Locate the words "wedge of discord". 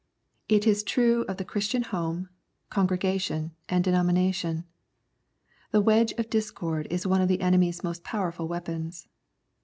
5.81-6.87